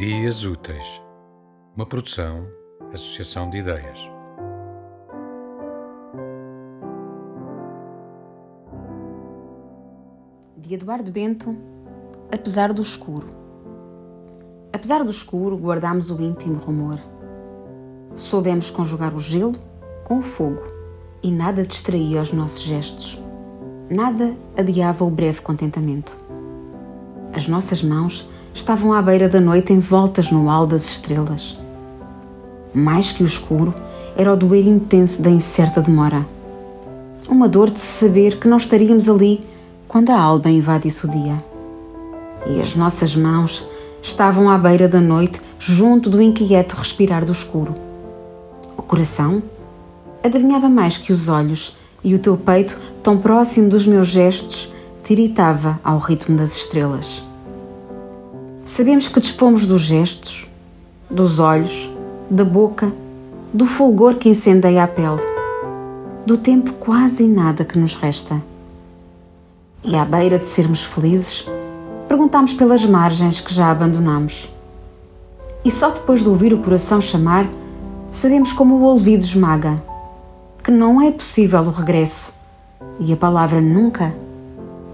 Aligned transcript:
Dias 0.00 0.44
Úteis, 0.44 1.02
uma 1.76 1.84
produção, 1.84 2.46
associação 2.90 3.50
de 3.50 3.58
ideias. 3.58 3.98
De 10.56 10.72
Eduardo 10.72 11.10
Bento, 11.10 11.54
apesar 12.32 12.72
do 12.72 12.80
escuro. 12.80 13.26
Apesar 14.72 15.04
do 15.04 15.10
escuro, 15.10 15.58
guardamos 15.58 16.10
o 16.10 16.18
íntimo 16.18 16.56
rumor. 16.56 16.98
Soubemos 18.14 18.70
conjugar 18.70 19.14
o 19.14 19.20
gelo 19.20 19.54
com 20.02 20.20
o 20.20 20.22
fogo 20.22 20.62
e 21.22 21.30
nada 21.30 21.62
distraía 21.62 22.22
os 22.22 22.32
nossos 22.32 22.62
gestos. 22.62 23.22
Nada 23.90 24.34
adiava 24.56 25.04
o 25.04 25.10
breve 25.10 25.42
contentamento. 25.42 26.16
As 27.34 27.46
nossas 27.46 27.82
mãos 27.82 28.26
estavam 28.52 28.92
à 28.92 29.00
beira 29.00 29.28
da 29.28 29.40
noite 29.40 29.72
envoltas 29.72 30.30
no 30.30 30.48
halo 30.48 30.66
das 30.66 30.84
estrelas. 30.84 31.60
Mais 32.74 33.12
que 33.12 33.22
o 33.22 33.26
escuro, 33.26 33.74
era 34.16 34.32
o 34.32 34.36
doer 34.36 34.66
intenso 34.66 35.22
da 35.22 35.30
incerta 35.30 35.80
demora. 35.80 36.18
Uma 37.28 37.48
dor 37.48 37.70
de 37.70 37.80
saber 37.80 38.38
que 38.38 38.48
não 38.48 38.56
estaríamos 38.56 39.08
ali 39.08 39.40
quando 39.88 40.10
a 40.10 40.20
alba 40.20 40.50
invadisse 40.50 41.06
o 41.06 41.10
dia. 41.10 41.36
E 42.46 42.60
as 42.60 42.74
nossas 42.74 43.14
mãos 43.16 43.66
estavam 44.02 44.50
à 44.50 44.58
beira 44.58 44.88
da 44.88 45.00
noite, 45.00 45.40
junto 45.58 46.08
do 46.08 46.20
inquieto 46.20 46.74
respirar 46.74 47.24
do 47.24 47.32
escuro. 47.32 47.74
O 48.76 48.82
coração 48.82 49.42
adivinhava 50.22 50.68
mais 50.68 50.98
que 50.98 51.12
os 51.12 51.28
olhos, 51.28 51.76
e 52.02 52.14
o 52.14 52.18
teu 52.18 52.36
peito, 52.36 52.76
tão 53.02 53.18
próximo 53.18 53.68
dos 53.68 53.86
meus 53.86 54.08
gestos, 54.08 54.72
tiritava 55.04 55.78
ao 55.84 55.98
ritmo 55.98 56.36
das 56.36 56.56
estrelas. 56.56 57.29
Sabemos 58.70 59.08
que 59.08 59.18
dispomos 59.18 59.66
dos 59.66 59.82
gestos, 59.82 60.48
dos 61.10 61.40
olhos, 61.40 61.92
da 62.30 62.44
boca, 62.44 62.86
do 63.52 63.66
fulgor 63.66 64.14
que 64.14 64.28
incendeia 64.28 64.84
a 64.84 64.86
pele, 64.86 65.20
do 66.24 66.38
tempo 66.38 66.74
quase 66.74 67.26
nada 67.26 67.64
que 67.64 67.76
nos 67.76 67.96
resta. 67.96 68.38
E 69.82 69.96
à 69.96 70.04
beira 70.04 70.38
de 70.38 70.46
sermos 70.46 70.84
felizes, 70.84 71.48
perguntamos 72.06 72.52
pelas 72.54 72.86
margens 72.86 73.40
que 73.40 73.52
já 73.52 73.72
abandonamos. 73.72 74.48
E 75.64 75.70
só 75.70 75.90
depois 75.90 76.22
de 76.22 76.28
ouvir 76.28 76.54
o 76.54 76.62
coração 76.62 77.00
chamar, 77.00 77.50
sabemos 78.12 78.52
como 78.52 78.76
o 78.76 78.82
ouvido 78.82 79.24
esmaga, 79.24 79.74
que 80.62 80.70
não 80.70 81.02
é 81.02 81.10
possível 81.10 81.62
o 81.62 81.72
regresso, 81.72 82.32
e 83.00 83.12
a 83.12 83.16
palavra 83.16 83.60
nunca 83.60 84.14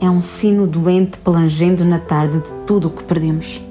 é 0.00 0.10
um 0.10 0.20
sino 0.20 0.66
doente 0.66 1.18
pelangendo 1.18 1.84
na 1.84 1.98
tarde 1.98 2.38
de 2.40 2.52
tudo 2.66 2.88
o 2.88 2.90
que 2.90 3.04
perdemos. 3.04 3.62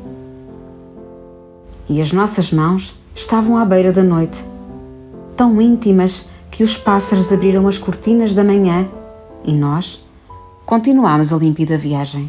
E 1.87 2.01
as 2.01 2.11
nossas 2.11 2.51
mãos 2.51 2.95
estavam 3.13 3.57
à 3.57 3.65
beira 3.65 3.91
da 3.91 4.03
noite, 4.03 4.43
tão 5.35 5.61
íntimas 5.61 6.29
que 6.49 6.63
os 6.63 6.77
pássaros 6.77 7.31
abriram 7.31 7.67
as 7.67 7.77
cortinas 7.77 8.33
da 8.33 8.43
manhã 8.43 8.87
e 9.43 9.53
nós 9.53 10.03
continuámos 10.65 11.31
a 11.31 11.37
límpida 11.37 11.77
viagem. 11.77 12.25